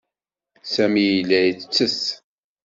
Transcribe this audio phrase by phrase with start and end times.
[0.73, 2.01] Sami yella yettess.